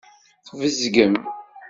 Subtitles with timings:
[0.47, 1.15] Tbezgem.